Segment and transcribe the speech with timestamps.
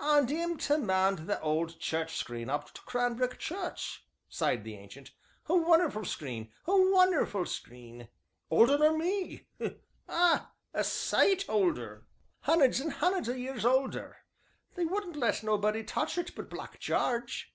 [0.00, 5.10] "And 'im to mend th' owd church screen up to Cranbrook Church," sighed the Ancient;
[5.50, 8.08] "a wunnerful screen, a wunnerful screen!
[8.50, 9.48] older nor me
[10.08, 10.50] ah!
[10.72, 12.06] a sight older
[12.46, 14.16] hunneds and hunneds o' years older
[14.76, 17.52] they wouldn't let nobody touch it but Black Jarge."